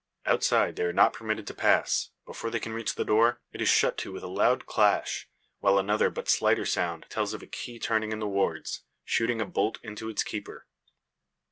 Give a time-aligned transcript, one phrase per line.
[0.25, 2.09] Outside they are not permitted to pass.
[2.25, 5.77] Before they can reach the door, it is shut to with a loud clash; while
[5.77, 9.77] another but slighter sound tells of a key turning in the wards, shooting a bolt
[9.83, 10.65] into its keeper.